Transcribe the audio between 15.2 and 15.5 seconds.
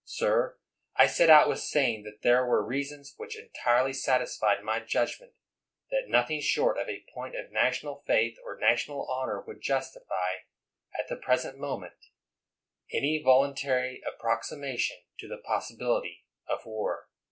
the